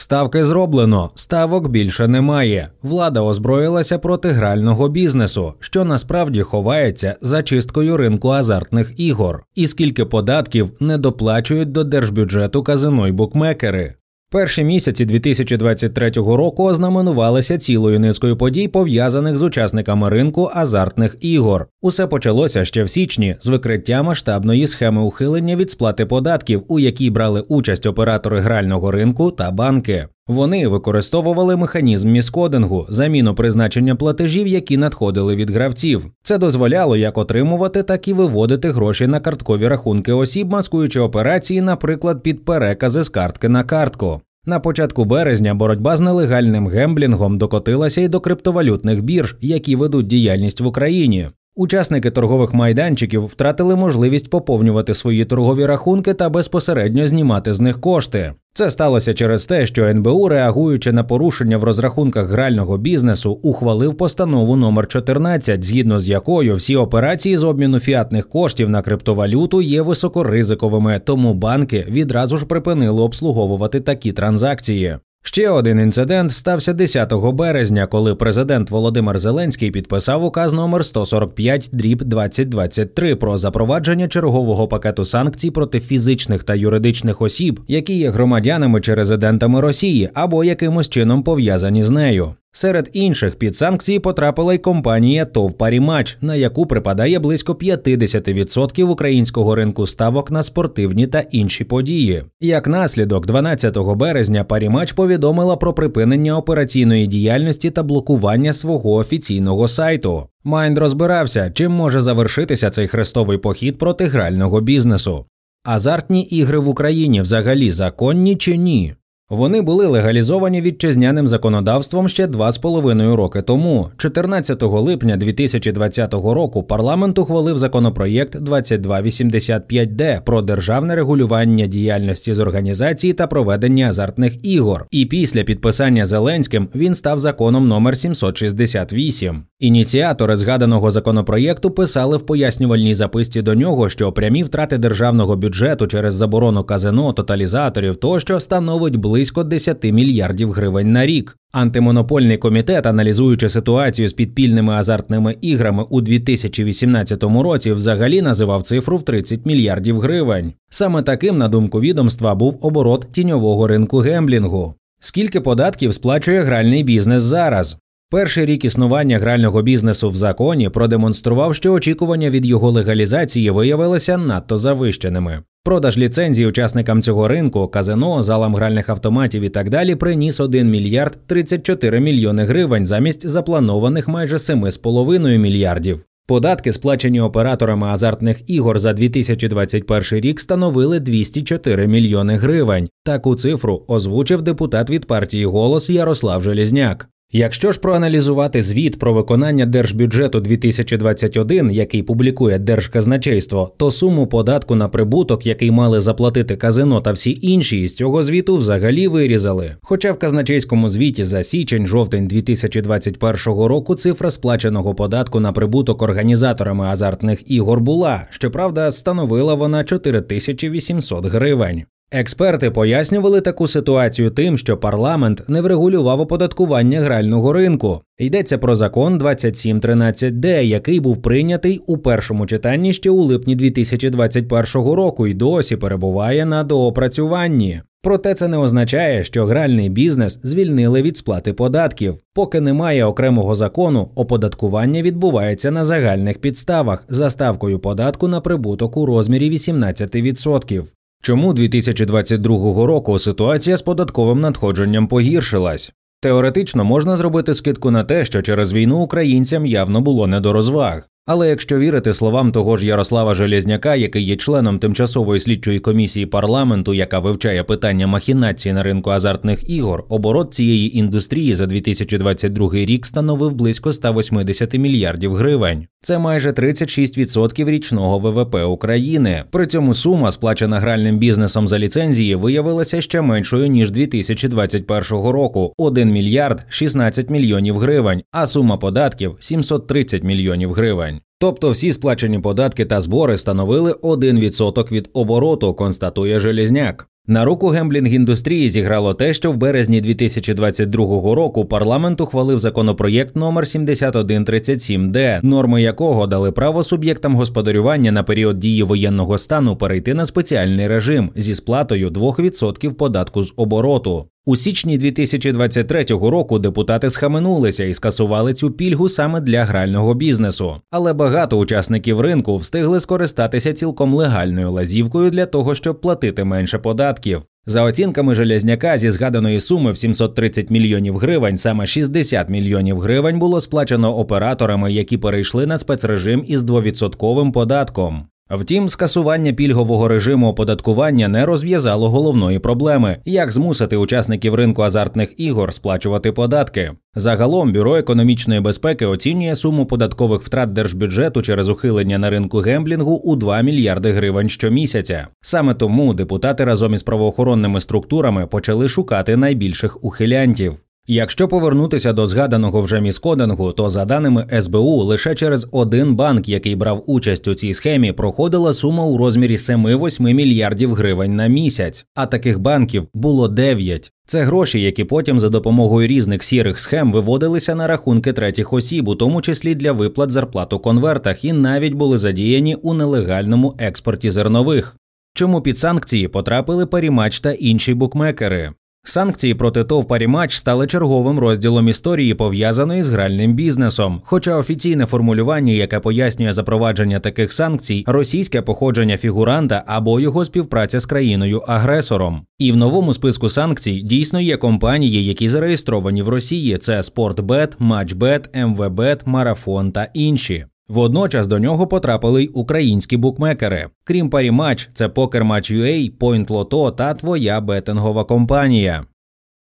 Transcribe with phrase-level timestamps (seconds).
[0.00, 2.68] Ставки зроблено, ставок більше немає.
[2.82, 10.04] Влада озброїлася проти грального бізнесу, що насправді ховається за чисткою ринку азартних ігор, і скільки
[10.04, 13.94] податків не доплачують до держбюджету казино й букмекери.
[14.30, 21.66] Перші місяці 2023 року ознаменувалися цілою низкою подій, пов'язаних з учасниками ринку азартних ігор.
[21.80, 27.10] Усе почалося ще в січні з викриття масштабної схеми ухилення від сплати податків, у якій
[27.10, 30.06] брали участь оператори грального ринку та банки.
[30.28, 36.06] Вони використовували механізм міскодингу, заміну призначення платежів, які надходили від гравців.
[36.22, 42.22] Це дозволяло як отримувати, так і виводити гроші на карткові рахунки осіб, маскуючи операції, наприклад,
[42.22, 44.20] під перекази з картки на картку.
[44.46, 50.60] На початку березня боротьба з нелегальним гемблінгом докотилася й до криптовалютних бірж, які ведуть діяльність
[50.60, 51.28] в Україні.
[51.56, 58.32] Учасники торгових майданчиків втратили можливість поповнювати свої торгові рахунки та безпосередньо знімати з них кошти.
[58.58, 64.56] Це сталося через те, що НБУ, реагуючи на порушення в розрахунках грального бізнесу, ухвалив постанову
[64.56, 71.00] номер 14, згідно з якою всі операції з обміну фіатних коштів на криптовалюту є високоризиковими,
[71.04, 74.96] тому банки відразу ж припинили обслуговувати такі транзакції.
[75.22, 82.02] Ще один інцидент стався 10 березня, коли президент Володимир Зеленський підписав указ номер 145 дріб
[82.02, 88.94] 2023 про запровадження чергового пакету санкцій проти фізичних та юридичних осіб, які є громадянами чи
[88.94, 92.34] резидентами Росії або якимось чином пов'язані з нею.
[92.52, 99.54] Серед інших під санкції потрапила й компанія ТОВ Парімач, на яку припадає близько 50% українського
[99.54, 102.22] ринку ставок на спортивні та інші події.
[102.40, 110.26] Як наслідок, 12 березня Парімач повідомила про припинення операційної діяльності та блокування свого офіційного сайту.
[110.44, 115.24] Майнд розбирався, чим може завершитися цей хрестовий похід проти грального бізнесу.
[115.64, 118.94] Азартні ігри в Україні взагалі законні чи ні?
[119.30, 123.88] Вони були легалізовані вітчизняним законодавством ще два з половиною роки тому.
[123.96, 133.26] 14 липня 2020 року парламент ухвалив законопроєкт 2285Д про державне регулювання діяльності з організації та
[133.26, 134.86] проведення азартних ігор.
[134.90, 139.42] І після підписання Зеленським він став законом номер 768.
[139.60, 146.14] Ініціатори згаданого законопроєкту писали в пояснювальній записці до нього, що прямі втрати державного бюджету через
[146.14, 151.36] заборону казино, тоталізаторів тощо становить близько 10 мільярдів гривень на рік.
[151.52, 159.02] Антимонопольний комітет, аналізуючи ситуацію з підпільними азартними іграми у 2018 році, взагалі називав цифру в
[159.02, 160.52] 30 мільярдів гривень.
[160.70, 164.74] Саме таким, на думку відомства, був оборот тіньового ринку гемблінгу.
[165.00, 167.76] Скільки податків сплачує гральний бізнес зараз?
[168.10, 174.56] Перший рік існування грального бізнесу в законі продемонстрував, що очікування від його легалізації виявилися надто
[174.56, 175.42] завищеними.
[175.68, 181.18] Продаж ліцензій учасникам цього ринку, казино, залам гральних автоматів і так далі приніс 1 мільярд
[181.26, 186.04] 34 мільйони гривень замість запланованих майже 7,5 мільярдів.
[186.26, 192.88] Податки, сплачені операторами азартних ігор за 2021 рік, становили 204 мільйони гривень.
[193.04, 197.08] Таку цифру озвучив депутат від партії Голос Ярослав Желізняк.
[197.32, 204.88] Якщо ж проаналізувати звіт про виконання держбюджету 2021, який публікує Держказначейство, то суму податку на
[204.88, 209.76] прибуток, який мали заплатити казино та всі інші із цього звіту, взагалі вирізали.
[209.82, 217.50] Хоча в казначейському звіті за січень-жовтень 2021 року цифра сплаченого податку на прибуток організаторами азартних
[217.50, 221.84] ігор була, щоправда, становила вона 4800 гривень.
[222.10, 228.00] Експерти пояснювали таку ситуацію тим, що парламент не врегулював оподаткування грального ринку.
[228.18, 235.26] Йдеться про закон 2713Д, який був прийнятий у першому читанні ще у липні 2021 року
[235.26, 237.82] і досі перебуває на доопрацюванні.
[238.02, 242.14] Проте це не означає, що гральний бізнес звільнили від сплати податків.
[242.34, 249.06] Поки немає окремого закону, оподаткування відбувається на загальних підставах за ставкою податку на прибуток у
[249.06, 250.84] розмірі 18%.
[251.22, 255.92] Чому 2022 року ситуація з податковим надходженням погіршилась?
[256.20, 261.08] Теоретично можна зробити скидку на те, що через війну українцям явно було не до розваг.
[261.30, 266.94] Але якщо вірити словам того ж Ярослава Железняка, який є членом тимчасової слідчої комісії парламенту,
[266.94, 273.54] яка вивчає питання махінації на ринку азартних ігор, оборот цієї індустрії за 2022 рік становив
[273.54, 275.86] близько 180 мільярдів гривень.
[276.00, 279.44] Це майже 36% річного ВВП України.
[279.50, 286.10] При цьому сума, сплачена гральним бізнесом за ліцензії, виявилася ще меншою ніж 2021 року 1
[286.10, 291.17] мільярд 16 мільйонів гривень, а сума податків 730 мільйонів гривень.
[291.18, 291.28] Гривень.
[291.38, 297.08] Тобто всі сплачені податки та збори становили 1% від обороту, констатує Желізняк.
[297.30, 303.64] На руку гемблінг індустрії зіграло те, що в березні 2022 року парламент ухвалив законопроєкт номер
[303.64, 310.86] 7137Д, норми якого дали право суб'єктам господарювання на період дії воєнного стану перейти на спеціальний
[310.86, 314.26] режим зі сплатою 2% податку з обороту.
[314.48, 320.74] У січні 2023 року депутати схаменулися і скасували цю пільгу саме для грального бізнесу.
[320.90, 327.17] Але багато учасників ринку встигли скористатися цілком легальною лазівкою для того, щоб платити менше податків.
[327.66, 333.60] За оцінками Железняка, зі згаданої суми в 730 мільйонів гривень, саме 60 мільйонів гривень було
[333.60, 338.26] сплачено операторами, які перейшли на спецрежим із двовідсотковим податком.
[338.50, 345.74] Втім, скасування пільгового режиму оподаткування не розв'язало головної проблеми, як змусити учасників ринку азартних ігор
[345.74, 346.92] сплачувати податки.
[347.14, 353.36] Загалом бюро економічної безпеки оцінює суму податкових втрат держбюджету через ухилення на ринку гемблінгу у
[353.36, 355.26] 2 мільярди гривень щомісяця.
[355.40, 360.76] Саме тому депутати разом із правоохоронними структурами почали шукати найбільших ухилянтів.
[361.10, 366.76] Якщо повернутися до згаданого вже міскодингу, то за даними СБУ, лише через один банк, який
[366.76, 372.06] брав участь у цій схемі, проходила сума у розмірі 7-8 мільярдів гривень на місяць.
[372.14, 374.12] А таких банків було 9.
[374.26, 379.14] Це гроші, які потім за допомогою різних сірих схем виводилися на рахунки третіх осіб, у
[379.14, 384.96] тому числі для виплат зарплат у конвертах, і навіть були задіяні у нелегальному експорті зернових.
[385.34, 388.72] Чому під санкції потрапили Парімач та інші букмекери?
[389.08, 394.20] Санкції проти ТОВ Parimatch стали черговим розділом історії, пов'язаної з гральним бізнесом.
[394.24, 401.06] Хоча офіційне формулювання, яке пояснює запровадження таких санкцій, російське походження фігуранта або його співпраця з
[401.06, 402.42] країною-агресором.
[402.58, 408.56] І в новому списку санкцій дійсно є компанії, які зареєстровані в Росії: це Sportbet, Matchbet,
[408.56, 410.64] МВБет, Марафон та інші.
[410.88, 413.86] Водночас до нього потрапили й українські букмекери.
[414.04, 419.04] Крім Parimatch, це PokerMatch.ua, Point Lotto та твоя бетингова компанія.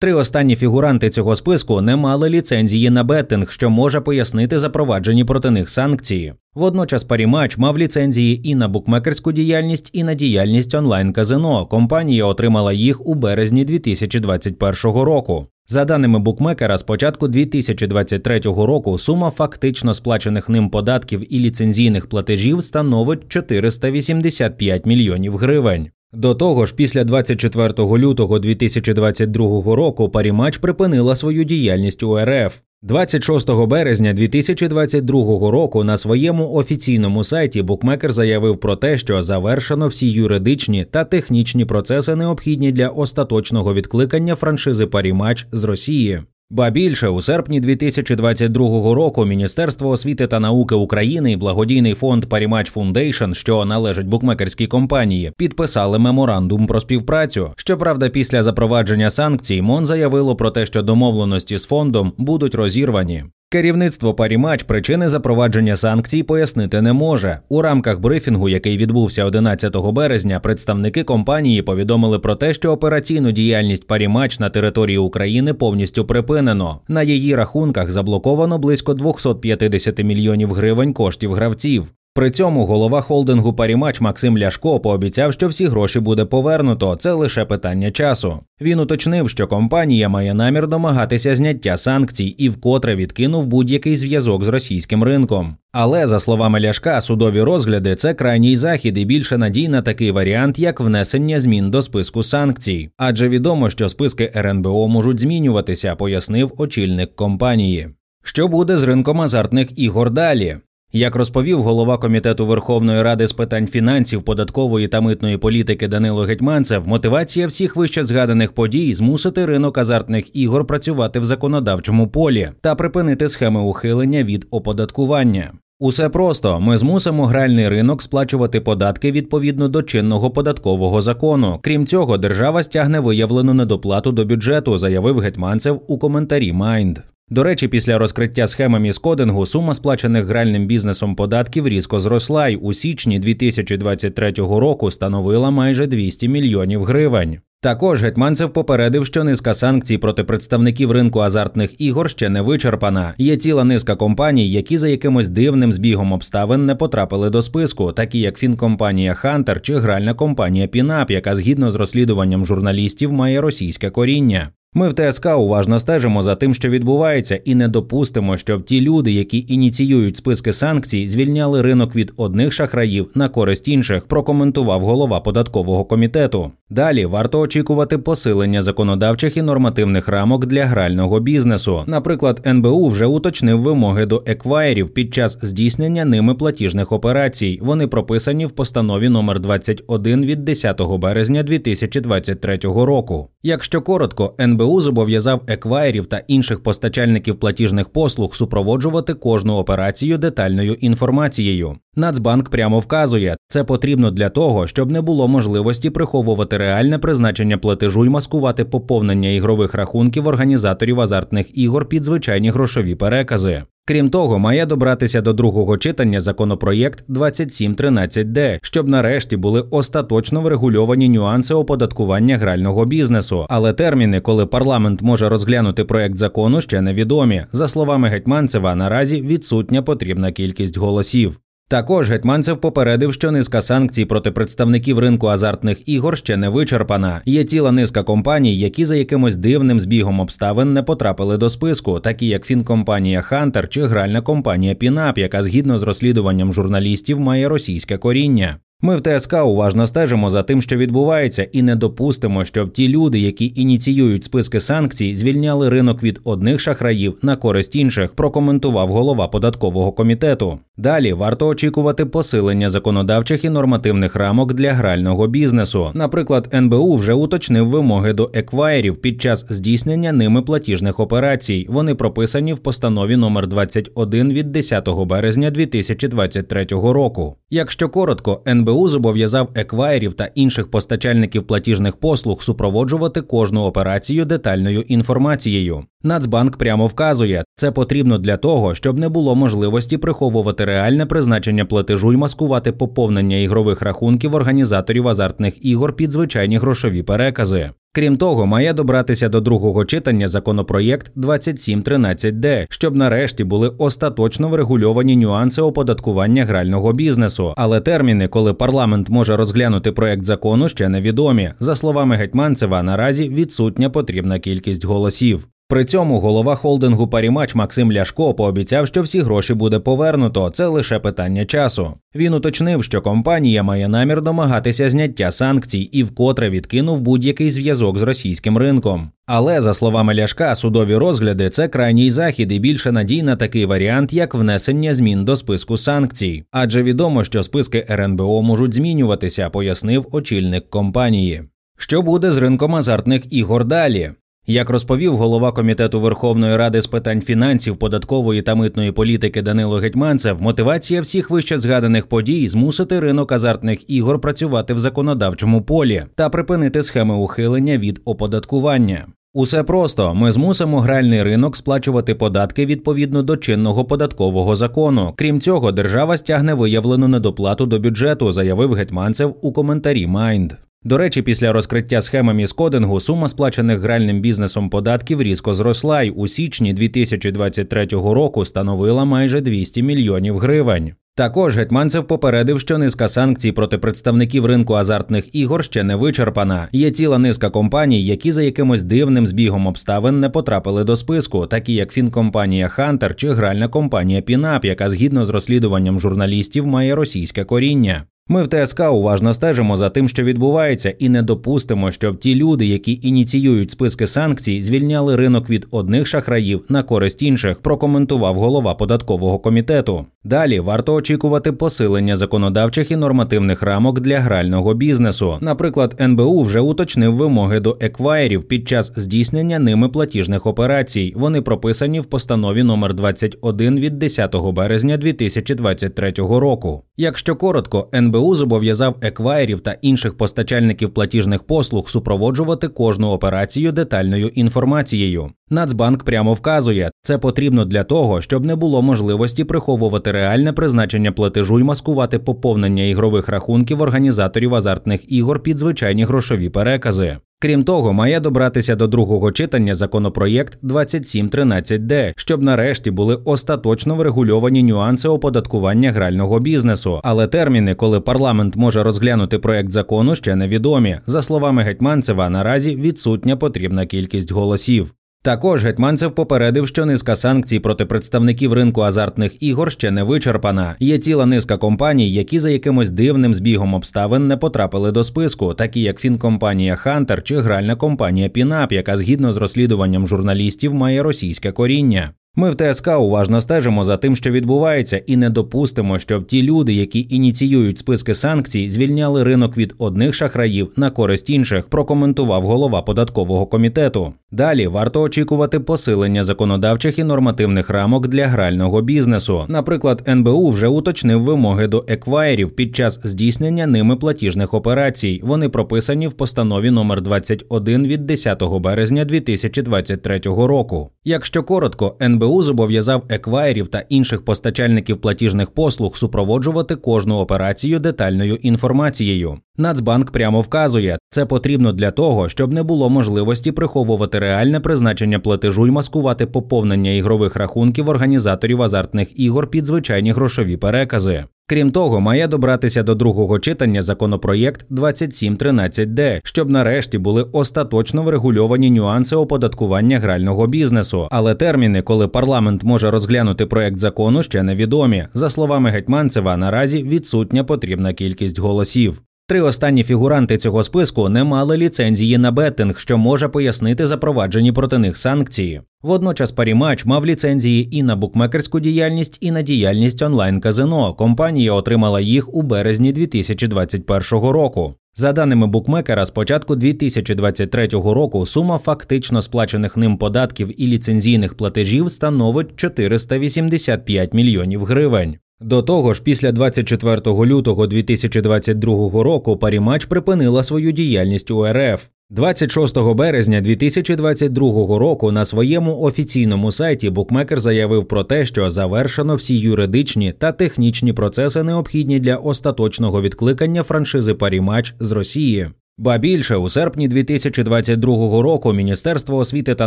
[0.00, 5.50] Три останні фігуранти цього списку не мали ліцензії на беттинг, що може пояснити запроваджені проти
[5.50, 6.34] них санкції.
[6.54, 11.66] Водночас Парімач мав ліцензії і на букмекерську діяльність, і на діяльність онлайн казино.
[11.66, 15.46] Компанія отримала їх у березні 2021 року.
[15.70, 22.64] За даними букмекера, з початку 2023 року сума фактично сплачених ним податків і ліцензійних платежів
[22.64, 25.90] становить 485 мільйонів гривень.
[26.12, 32.56] До того ж, після 24 лютого 2022 року Парімач припинила свою діяльність у РФ.
[32.82, 40.10] 26 березня 2022 року на своєму офіційному сайті букмекер заявив про те, що завершено всі
[40.10, 46.22] юридичні та технічні процеси, необхідні для остаточного відкликання франшизи Parimatch з Росії.
[46.50, 52.70] Ба більше у серпні 2022 року Міністерство освіти та науки України і благодійний фонд Parimatch
[52.70, 57.52] Foundation, що належить букмекерській компанії, підписали меморандум про співпрацю.
[57.56, 63.24] Щоправда, після запровадження санкцій МОН заявило про те, що домовленості з фондом будуть розірвані.
[63.50, 67.38] Керівництво Parimatch причини запровадження санкцій пояснити не може.
[67.48, 73.86] У рамках брифінгу, який відбувся 11 березня, представники компанії повідомили про те, що операційну діяльність
[73.86, 76.80] Parimatch на території України повністю припинено.
[76.88, 81.92] На її рахунках заблоковано близько 250 мільйонів гривень коштів гравців.
[82.18, 86.96] При цьому голова холдингу Parimatch Максим Ляшко пообіцяв, що всі гроші буде повернуто.
[86.96, 88.38] Це лише питання часу.
[88.60, 94.48] Він уточнив, що компанія має намір домагатися зняття санкцій і вкотре відкинув будь-який зв'язок з
[94.48, 95.56] російським ринком.
[95.72, 100.58] Але за словами Ляшка, судові розгляди це крайній захід і більше надій на такий варіант,
[100.58, 102.90] як внесення змін до списку санкцій.
[102.96, 107.88] Адже відомо, що списки РНБО можуть змінюватися, пояснив очільник компанії.
[108.22, 110.56] Що буде з ринком азартних ігор далі?
[110.92, 116.88] Як розповів голова комітету Верховної Ради з питань фінансів, податкової та митної політики Данило Гетьманцев,
[116.88, 123.28] мотивація всіх вище згаданих подій змусити ринок азартних ігор працювати в законодавчому полі та припинити
[123.28, 125.52] схеми ухилення від оподаткування.
[125.80, 131.58] Усе просто ми змусимо гральний ринок сплачувати податки відповідно до чинного податкового закону.
[131.62, 136.98] Крім цього, держава стягне виявлену недоплату до бюджету, заявив Гетьманцев у коментарі Майнд.
[137.30, 142.72] До речі, після розкриття схеми міскодингу сума сплачених гральним бізнесом податків різко зросла й у
[142.72, 147.38] січні 2023 року становила майже 200 мільйонів гривень.
[147.60, 153.14] Також Гетьманцев попередив, що низка санкцій проти представників ринку азартних ігор ще не вичерпана.
[153.18, 158.20] Є ціла низка компаній, які за якимось дивним збігом обставин не потрапили до списку, такі
[158.20, 164.50] як фінкомпанія Хантер чи гральна компанія Пінап, яка згідно з розслідуванням журналістів має російське коріння.
[164.74, 169.12] Ми в ТСК уважно стежимо за тим, що відбувається, і не допустимо, щоб ті люди,
[169.12, 174.06] які ініціюють списки санкцій, звільняли ринок від одних шахраїв на користь інших.
[174.06, 176.50] Прокоментував голова податкового комітету.
[176.70, 181.84] Далі варто очікувати посилення законодавчих і нормативних рамок для грального бізнесу.
[181.86, 187.58] Наприклад, НБУ вже уточнив вимоги до еквайрів під час здійснення ними платіжних операцій.
[187.62, 193.28] Вони прописані в постанові номер 21 від 10 березня 2023 року.
[193.42, 201.76] Якщо коротко, НБУ зобов'язав еквайрів та інших постачальників платіжних послуг супроводжувати кожну операцію детальною інформацією.
[201.96, 208.06] Нацбанк прямо вказує, це потрібно для того, щоб не було можливості приховувати реальне призначення платежу
[208.06, 213.62] і маскувати поповнення ігрових рахунків організаторів азартних ігор під звичайні грошові перекази.
[213.88, 221.54] Крім того, має добратися до другого читання законопроєкт 2713Д, щоб нарешті були остаточно врегульовані нюанси
[221.54, 223.46] оподаткування грального бізнесу.
[223.48, 227.44] Але терміни, коли парламент може розглянути проект закону, ще невідомі.
[227.52, 231.40] За словами Гетьманцева, наразі відсутня потрібна кількість голосів.
[231.70, 237.22] Також Гетьманцев попередив, що низка санкцій проти представників ринку азартних ігор ще не вичерпана.
[237.26, 242.26] Є ціла низка компаній, які за якимось дивним збігом обставин не потрапили до списку, такі
[242.26, 248.56] як фінкомпанія Хантер чи гральна компанія Пінап, яка згідно з розслідуванням журналістів має російське коріння.
[248.82, 253.18] Ми в ТСК уважно стежимо за тим, що відбувається, і не допустимо, щоб ті люди,
[253.18, 258.12] які ініціюють списки санкцій, звільняли ринок від одних шахраїв на користь інших.
[258.12, 260.58] Прокоментував голова податкового комітету.
[260.76, 265.90] Далі варто очікувати посилення законодавчих і нормативних рамок для грального бізнесу.
[265.94, 271.66] Наприклад, НБУ вже уточнив вимоги до еквайрів під час здійснення ними платіжних операцій.
[271.68, 277.36] Вони прописані в постанові номер 21 від 10 березня 2023 року.
[277.50, 284.80] Якщо коротко, НБУ НБУ зобов'язав еквайрів та інших постачальників платіжних послуг супроводжувати кожну операцію детальною
[284.80, 285.84] інформацією.
[286.02, 292.12] Нацбанк прямо вказує, це потрібно для того, щоб не було можливості приховувати реальне призначення платежу
[292.12, 297.70] і маскувати поповнення ігрових рахунків організаторів азартних ігор під звичайні грошові перекази.
[297.92, 305.62] Крім того, має добратися до другого читання законопроєкт 2713Д, щоб нарешті були остаточно врегульовані нюанси
[305.62, 307.54] оподаткування грального бізнесу.
[307.56, 311.52] Але терміни, коли парламент може розглянути проект закону, ще невідомі.
[311.58, 315.48] За словами Гетьманцева, наразі відсутня потрібна кількість голосів.
[315.70, 320.50] При цьому голова холдингу Парімач Максим Ляшко пообіцяв, що всі гроші буде повернуто.
[320.50, 321.94] Це лише питання часу.
[322.14, 328.02] Він уточнив, що компанія має намір домагатися зняття санкцій і вкотре відкинув будь-який зв'язок з
[328.02, 329.10] російським ринком.
[329.26, 334.12] Але за словами Ляшка, судові розгляди це крайній захід і більше надій на такий варіант,
[334.12, 336.44] як внесення змін до списку санкцій.
[336.50, 341.42] Адже відомо, що списки РНБО можуть змінюватися, пояснив очільник компанії.
[341.78, 344.10] Що буде з ринком азартних ігор далі?
[344.50, 350.42] Як розповів голова комітету Верховної Ради з питань фінансів, податкової та митної політики Данило Гетьманцев,
[350.42, 356.82] мотивація всіх вище згаданих подій змусити ринок азартних ігор працювати в законодавчому полі та припинити
[356.82, 359.06] схеми ухилення від оподаткування.
[359.34, 365.14] Усе просто ми змусимо гральний ринок сплачувати податки відповідно до чинного податкового закону.
[365.16, 370.52] Крім цього, держава стягне виявлену недоплату до бюджету, заявив Гетьманцев у коментарі Майнд.
[370.84, 376.28] До речі, після розкриття схеми міскодингу сума сплачених гральним бізнесом податків різко зросла й у
[376.28, 380.92] січні 2023 року становила майже 200 мільйонів гривень.
[381.14, 386.68] Також Гетьманцев попередив, що низка санкцій проти представників ринку азартних ігор ще не вичерпана.
[386.72, 391.74] Є ціла низка компаній, які за якимось дивним збігом обставин не потрапили до списку, такі
[391.74, 398.04] як фінкомпанія Хантер чи гральна компанія Пінап, яка згідно з розслідуванням журналістів має російське коріння.
[398.30, 402.66] Ми в ТСК уважно стежимо за тим, що відбувається, і не допустимо, щоб ті люди,
[402.66, 407.60] які ініціюють списки санкцій, звільняли ринок від одних шахраїв на користь інших.
[407.60, 410.06] Прокоментував голова податкового комітету.
[410.24, 415.38] Далі варто очікувати посилення законодавчих і нормативних рамок для грального бізнесу.
[415.40, 421.12] Наприклад, НБУ вже уточнив вимоги до еквайрів під час здійснення ними платіжних операцій.
[421.16, 426.82] Вони прописані в постанові номер 21 від 10 березня 2023 року.
[426.96, 435.32] Якщо коротко, НБУ зобов'язав еквайрів та інших постачальників платіжних послуг супроводжувати кожну операцію детальною інформацією.
[435.50, 441.60] Нацбанк прямо вказує, це потрібно для того, щоб не було можливості приховувати реальне призначення платежу
[441.60, 447.16] і маскувати поповнення ігрових рахунків організаторів азартних ігор під звичайні грошові перекази.
[447.40, 455.08] Крім того, має добратися до другого читання законопроєкт 2713Д, щоб нарешті були остаточно врегульовані нюанси
[455.08, 457.00] оподаткування грального бізнесу.
[457.04, 461.00] Але терміни, коли парламент може розглянути проект закону, ще невідомі.
[461.06, 464.94] За словами Гетьманцева, наразі відсутня потрібна кількість голосів.
[465.22, 470.76] Також Гетьманцев попередив, що низка санкцій проти представників ринку азартних ігор ще не вичерпана.
[470.80, 475.80] Є ціла низка компаній, які за якимось дивним збігом обставин не потрапили до списку, такі
[475.80, 482.12] як фінкомпанія Хантер чи гральна компанія Пінап, яка згідно з розслідуванням журналістів має російське коріння.
[482.38, 486.72] Ми в ТСК уважно стежимо за тим, що відбувається, і не допустимо, щоб ті люди,
[486.72, 491.68] які ініціюють списки санкцій, звільняли ринок від одних шахраїв на користь інших.
[491.68, 494.12] Прокоментував голова податкового комітету.
[494.30, 499.44] Далі варто очікувати посилення законодавчих і нормативних рамок для грального бізнесу.
[499.48, 505.20] Наприклад, НБУ вже уточнив вимоги до еквайрів під час здійснення ними платіжних операцій.
[505.24, 510.90] Вони прописані в постанові номер 21 від 10 березня 2023 року.
[511.04, 518.34] Якщо коротко, НБУ НБУ зобов'язав еквайрів та інших постачальників платіжних послуг супроводжувати кожну операцію детальною
[518.34, 519.38] інформацією.
[519.56, 525.66] Нацбанк прямо вказує, це потрібно для того, щоб не було можливості приховувати реальне призначення платежу
[525.66, 531.24] і маскувати поповнення ігрових рахунків організаторів азартних ігор під звичайні грошові перекази.
[531.50, 539.16] Крім того, має добратися до другого читання законопроєкт 2713Д, щоб нарешті були остаточно врегульовані нюанси
[539.16, 541.08] оподаткування грального бізнесу.
[541.10, 545.06] Але терміни, коли парламент може розглянути проект закону, ще невідомі.
[545.14, 549.02] За словами Гетьманцева, наразі відсутня потрібна кількість голосів.
[549.28, 554.78] Три останні фігуранти цього списку не мали ліцензії на беттинг, що може пояснити запроваджені проти
[554.78, 555.60] них санкції.
[555.82, 560.94] Водночас Парімач мав ліцензії і на букмекерську діяльність, і на діяльність онлайн казино.
[560.94, 564.74] Компанія отримала їх у березні 2021 року.
[564.94, 571.90] За даними букмекера, з початку 2023 року сума фактично сплачених ним податків і ліцензійних платежів
[571.90, 575.16] становить 485 мільйонів гривень.
[575.40, 581.82] До того ж, після 24 лютого 2022 року Parimatch припинила свою діяльність у РФ.
[582.10, 589.38] 26 березня 2022 року на своєму офіційному сайті букмекер заявив про те, що завершено всі
[589.38, 595.48] юридичні та технічні процеси необхідні для остаточного відкликання франшизи Parimatch з Росії.
[595.80, 599.66] Ба більше у серпні 2022 року Міністерство освіти та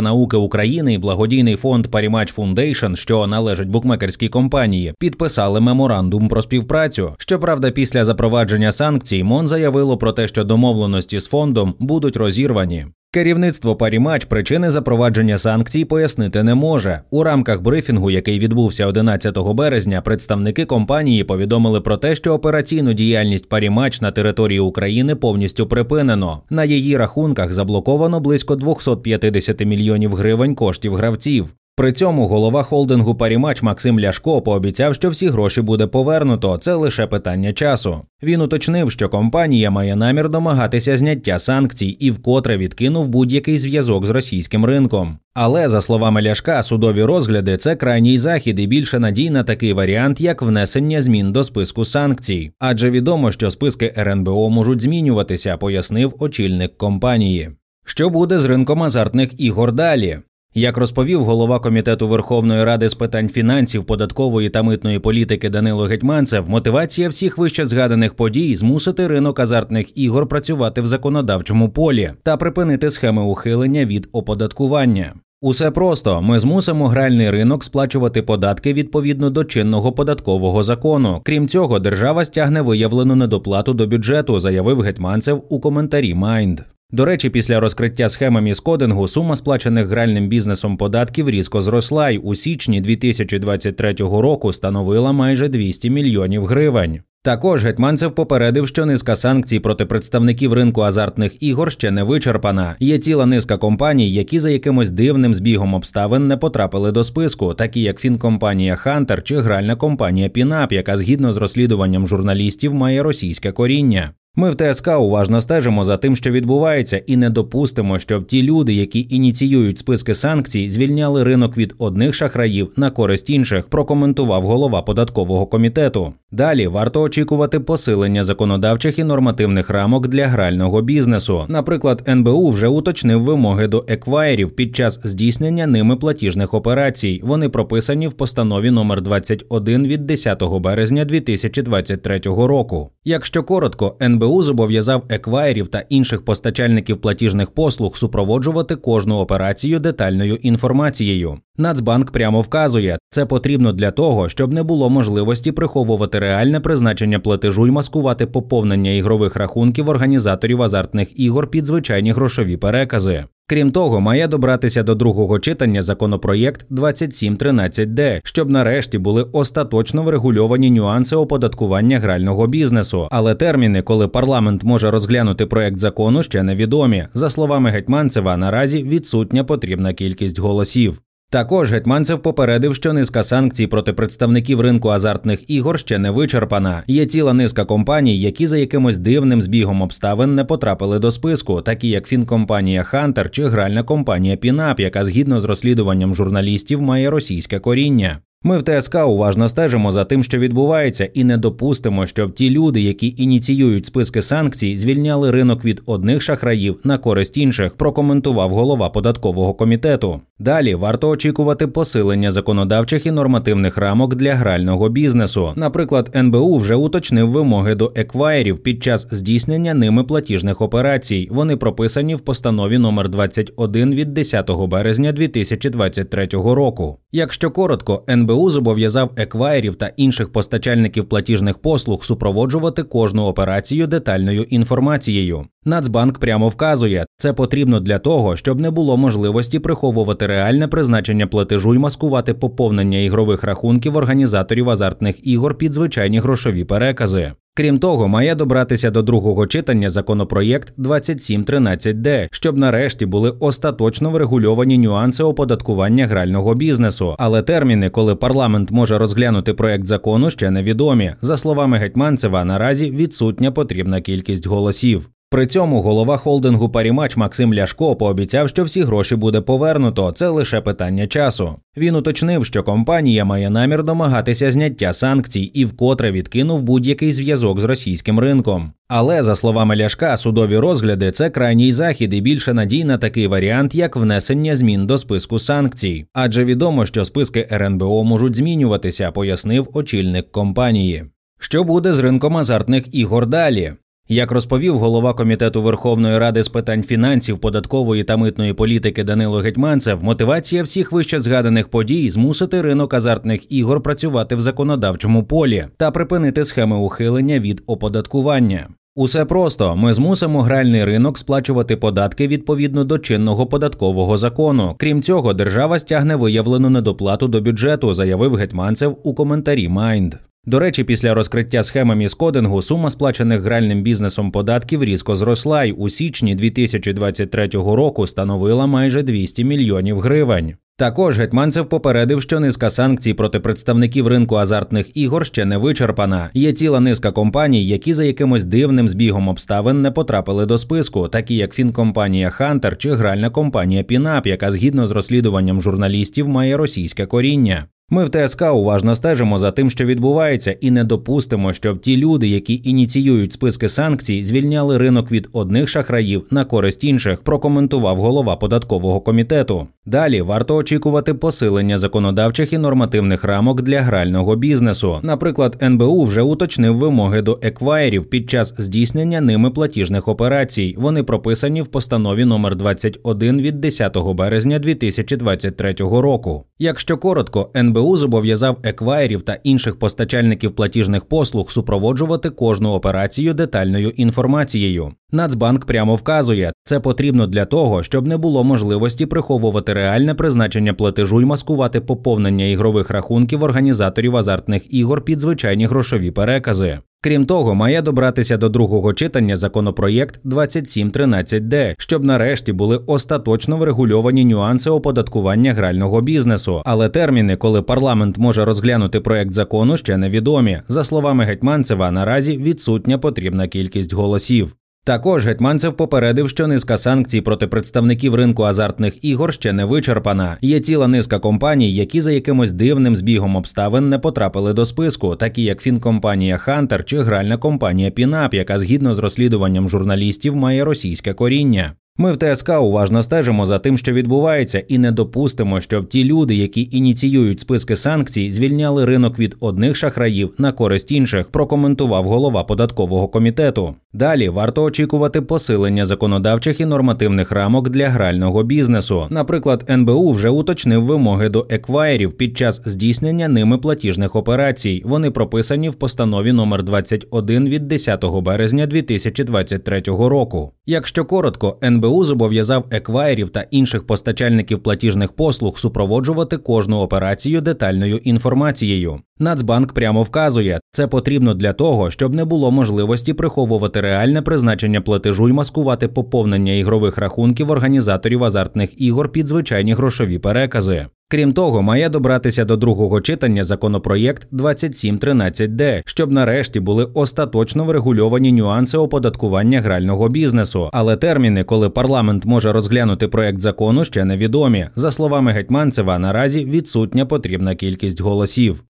[0.00, 7.14] науки України і благодійний фонд Parimatch Foundation, що належить букмекерській компанії, підписали меморандум про співпрацю.
[7.18, 12.86] Щоправда, після запровадження санкцій МОН заявило про те, що домовленості з фондом будуть розірвані.
[13.14, 17.00] Керівництво Parimatch причини запровадження санкцій пояснити не може.
[17.10, 23.48] У рамках брифінгу, який відбувся 11 березня, представники компанії повідомили про те, що операційну діяльність
[23.48, 26.42] Parimatch на території України повністю припинено.
[26.50, 31.54] На її рахунках заблоковано близько 250 мільйонів гривень коштів гравців.
[31.76, 36.58] При цьому голова холдингу Parimatch Максим Ляшко пообіцяв, що всі гроші буде повернуто.
[36.58, 38.00] Це лише питання часу.
[38.22, 44.10] Він уточнив, що компанія має намір домагатися зняття санкцій і вкотре відкинув будь-який зв'язок з
[44.10, 45.18] російським ринком.
[45.34, 50.20] Але за словами Ляшка, судові розгляди це крайній захід і більше надій на такий варіант,
[50.20, 52.50] як внесення змін до списку санкцій.
[52.58, 57.50] Адже відомо, що списки РНБО можуть змінюватися, пояснив очільник компанії.
[57.84, 60.18] Що буде з ринком азартних ігор далі?
[60.54, 66.48] Як розповів голова комітету Верховної Ради з питань фінансів, податкової та митної політики Данило Гетьманцев,
[66.48, 72.90] мотивація всіх вище згаданих подій змусити ринок азартних ігор працювати в законодавчому полі та припинити
[72.90, 75.12] схеми ухилення від оподаткування.
[75.40, 81.20] Усе просто ми змусимо гральний ринок сплачувати податки відповідно до чинного податкового закону.
[81.24, 86.60] Крім цього, держава стягне виявлену недоплату до бюджету, заявив Гетьманцев у коментарі Майнд.
[86.92, 92.34] До речі, після розкриття схеми міскодингу сума сплачених гральним бізнесом податків різко зросла й у
[92.34, 97.00] січні 2023 року становила майже 200 мільйонів гривень.
[97.24, 102.76] Також Гетманцев попередив, що низка санкцій проти представників ринку азартних ігор ще не вичерпана.
[102.80, 107.80] Є ціла низка компаній, які за якимось дивним збігом обставин не потрапили до списку, такі
[107.80, 114.10] як фінкомпанія Хантер чи гральна компанія Пінап, яка згідно з розслідуванням журналістів має російське коріння.
[114.36, 118.74] Ми в ТСК уважно стежимо за тим, що відбувається, і не допустимо, щоб ті люди,
[118.74, 123.66] які ініціюють списки санкцій, звільняли ринок від одних шахраїв на користь інших.
[123.66, 126.12] Прокоментував голова податкового комітету.
[126.30, 131.44] Далі варто очікувати посилення законодавчих і нормативних рамок для грального бізнесу.
[131.48, 137.20] Наприклад, НБУ вже уточнив вимоги до еквайрів під час здійснення ними платіжних операцій.
[137.24, 142.90] Вони прописані в постанові номер 21 від 10 березня 2023 року.
[143.04, 151.38] Якщо коротко, НБУ зобов'язав еквайрів та інших постачальників платіжних послуг супроводжувати кожну операцію детальною інформацією.
[151.56, 157.66] Нацбанк прямо вказує, це потрібно для того, щоб не було можливості приховувати реальне призначення платежу
[157.66, 163.24] і маскувати поповнення ігрових рахунків організаторів азартних ігор під звичайні грошові перекази.
[163.52, 171.16] Крім того, має добратися до другого читання законопроєкт 2713Д, щоб нарешті були остаточно врегульовані нюанси
[171.16, 173.08] оподаткування грального бізнесу.
[173.10, 177.06] Але терміни, коли парламент може розглянути проект закону, ще невідомі.
[177.14, 181.02] За словами Гетьманцева, наразі відсутня потрібна кількість голосів.
[181.32, 186.82] Також Гетьманцев попередив, що низка санкцій проти представників ринку азартних ігор ще не вичерпана.
[186.86, 191.88] Є ціла низка компаній, які за якимось дивним збігом обставин не потрапили до списку, такі
[191.88, 198.18] як фінкомпанія Хантер чи гральна компанія Пінап, яка згідно з розслідуванням журналістів має російське коріння.
[198.44, 202.80] Ми в ТСК уважно стежимо за тим, що відбувається, і не допустимо, щоб ті люди,
[202.80, 207.74] які ініціюють списки санкцій, звільняли ринок від одних шахраїв на користь інших.
[207.74, 210.20] Прокоментував голова податкового комітету.
[210.38, 215.52] Далі варто очікувати посилення законодавчих і нормативних рамок для грального бізнесу.
[215.56, 221.28] Наприклад, НБУ вже уточнив вимоги до еквайрів під час здійснення ними платіжних операцій.
[221.30, 226.98] Вони прописані в постанові номер 21 від 10 березня 2023 року.
[227.12, 235.46] Якщо коротко, НБУ зобов'язав еквайрів та інших постачальників платіжних послуг супроводжувати кожну операцію детальною інформацією.
[235.64, 241.74] Нацбанк прямо вказує, це потрібно для того, щоб не було можливості приховувати реальне призначення платежу
[241.74, 247.32] і маскувати поповнення ігрових рахунків організаторів азартних ігор під звичайні грошові перекази.
[247.54, 255.22] Крім того, має добратися до другого читання законопроєкт 2713Д, щоб нарешті були остаточно врегульовані нюанси
[255.22, 257.16] оподаткування грального бізнесу.
[257.18, 261.14] Але терміни, коли парламент може розглянути проект закону, ще невідомі.
[261.20, 265.10] За словами Гетьманцева, наразі відсутня потрібна кількість голосів.
[265.32, 270.12] При цьому голова холдингу Парімач Максим Ляшко пообіцяв, що всі гроші буде повернуто.
[270.12, 271.54] Це лише питання часу.
[271.76, 277.64] Він уточнив, що компанія має намір домагатися зняття санкцій і вкотре відкинув будь-який зв'язок з
[277.64, 278.72] російським ринком.
[278.88, 283.74] Але за словами Ляшка, судові розгляди це крайній захід і більше надій на такий варіант,
[283.74, 286.06] як внесення змін до списку санкцій.
[286.12, 291.04] Адже відомо, що списки РНБО можуть змінюватися, пояснив очільник компанії.
[291.38, 293.72] Що буде з ринком азартних ігор далі?
[294.08, 300.04] Як розповів голова комітету Верховної Ради з питань фінансів, податкової та митної політики Данило Гетьманцев,
[300.04, 306.44] мотивація всіх вище згаданих подій змусити ринок азартних ігор працювати в законодавчому полі та припинити
[306.44, 308.68] схеми ухилення від оподаткування.
[308.94, 314.74] Усе просто ми змусимо гральний ринок сплачувати податки відповідно до чинного податкового закону.
[314.78, 320.14] Крім цього, держава стягне виявлену недоплату до бюджету, заявив Гетьманцев у коментарі Майнд.
[320.46, 325.88] До речі, після розкриття схеми міскодингу сума сплачених гральним бізнесом податків різко зросла й у
[325.88, 330.54] січні 2023 року становила майже 200 мільйонів гривень.
[330.76, 336.30] Також Гетьманцев попередив, що низка санкцій проти представників ринку азартних ігор ще не вичерпана.
[336.34, 341.34] Є ціла низка компаній, які за якимось дивним збігом обставин не потрапили до списку, такі
[341.34, 347.66] як фінкомпанія Хантер чи гральна компанія Пінап, яка згідно з розслідуванням журналістів має російське коріння.
[347.92, 352.28] Ми в ТСК уважно стежимо за тим, що відбувається, і не допустимо, щоб ті люди,
[352.28, 357.22] які ініціюють списки санкцій, звільняли ринок від одних шахраїв на користь інших.
[357.22, 359.66] Прокоментував голова податкового комітету.
[359.86, 365.00] Далі варто очікувати посилення законодавчих і нормативних рамок для грального бізнесу.
[365.02, 370.74] Наприклад, НБУ вже уточнив вимоги до еквайрів під час здійснення ними платіжних операцій.
[370.78, 376.44] Вони прописані в постанові номер 21 від 10 березня 2023 року.
[376.58, 384.92] Якщо коротко, НБУ зобов'язав еквайрів та інших постачальників платіжних послуг супроводжувати кожну операцію детальною інформацією.
[385.12, 391.20] Нацбанк прямо вказує, це потрібно для того, щоб не було можливості приховувати реальне призначення платежу
[391.20, 396.78] і маскувати поповнення ігрових рахунків організаторів азартних ігор під звичайні грошові перекази.
[397.04, 404.70] Крім того, має добратися до другого читання законопроєкт 2713Д, щоб нарешті були остаточно врегульовані нюанси
[404.70, 406.62] оподаткування грального бізнесу.
[406.64, 410.60] Але терміни, коли парламент може розглянути проект закону, ще невідомі.
[410.68, 414.56] За словами Гетьманцева, наразі відсутня потрібна кількість голосів.
[414.84, 420.36] Також Гетьманцев попередив, що низка санкцій проти представників ринку азартних ігор ще не вичерпана.
[420.40, 425.42] Є ціла низка компаній, які за якимось дивним збігом обставин не потрапили до списку, такі
[425.42, 431.72] як фінкомпанія Хантер чи гральна компанія Пінап, яка згідно з розслідуванням журналістів має російське коріння.
[431.98, 436.34] Ми в ТСК уважно стежимо за тим, що відбувається, і не допустимо, щоб ті люди,
[436.34, 441.30] які ініціюють списки санкцій, звільняли ринок від одних шахраїв на користь інших.
[441.30, 443.74] Прокоментував голова податкового комітету.
[443.92, 449.06] Далі варто очікувати посилення законодавчих і нормативних рамок для грального бізнесу.
[449.10, 454.82] Наприклад, НБУ вже уточнив вимоги до еквайрів під час здійснення ними платіжних операцій.
[454.84, 460.52] Вони прописані в постанові номер 21 від 10 березня 2023 року.
[460.66, 469.00] Якщо коротко, НБУ зобов'язав еквайрів та інших постачальників платіжних послуг супроводжувати кожну операцію детальною інформацією.
[469.18, 475.28] Нацбанк прямо вказує, це потрібно для того, щоб не було можливості приховувати реальне призначення платежу
[475.28, 480.86] і маскувати поповнення ігрових рахунків організаторів азартних ігор під звичайні грошові перекази.
[481.08, 488.78] Крім того, має добратися до другого читання законопроєкт 2713Д, щоб нарешті були остаточно врегульовані нюанси
[488.78, 490.70] оподаткування грального бізнесу.
[490.72, 494.68] Але терміни, коли парламент може розглянути проект закону, ще невідомі.
[494.74, 498.64] За словами Гетьманцева, наразі відсутня потрібна кількість голосів.